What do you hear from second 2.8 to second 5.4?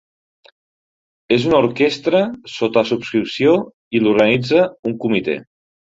subscripció i l'organitza un comitè.